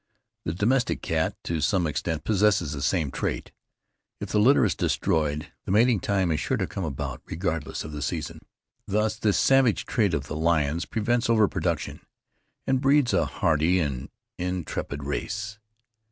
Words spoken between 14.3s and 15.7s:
intrepid race.